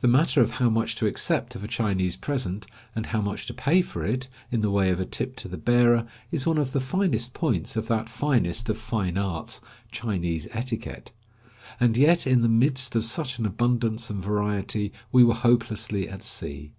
[0.00, 3.52] The matter of how much to accept of a Chinese present, and how much to
[3.52, 6.72] pay for it, in the way of a tip to the bearer, is one of
[6.72, 9.60] the finest points of that finest of fine arts,
[9.92, 11.12] Chinese etiquette;
[11.78, 16.22] and yet in the midst of such an abundance and variety we were hopelessly at
[16.22, 16.72] sea.